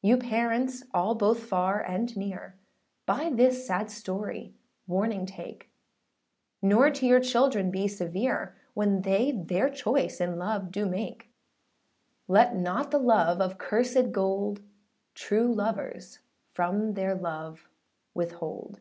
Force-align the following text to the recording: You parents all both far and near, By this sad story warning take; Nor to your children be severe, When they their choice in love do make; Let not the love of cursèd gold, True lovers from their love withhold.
You 0.00 0.16
parents 0.16 0.84
all 0.94 1.14
both 1.14 1.42
far 1.44 1.82
and 1.82 2.16
near, 2.16 2.56
By 3.04 3.28
this 3.28 3.66
sad 3.66 3.90
story 3.90 4.54
warning 4.86 5.26
take; 5.26 5.68
Nor 6.62 6.90
to 6.92 7.04
your 7.04 7.20
children 7.20 7.70
be 7.70 7.86
severe, 7.86 8.56
When 8.72 9.02
they 9.02 9.32
their 9.32 9.68
choice 9.68 10.18
in 10.18 10.38
love 10.38 10.70
do 10.72 10.86
make; 10.86 11.28
Let 12.26 12.56
not 12.56 12.90
the 12.90 12.98
love 12.98 13.42
of 13.42 13.58
cursèd 13.58 14.12
gold, 14.12 14.62
True 15.12 15.52
lovers 15.52 16.20
from 16.54 16.94
their 16.94 17.14
love 17.14 17.68
withhold. 18.14 18.80